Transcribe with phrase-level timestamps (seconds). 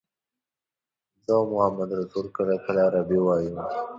[1.25, 3.55] زه او محمدرسول کله کله عربي وایو.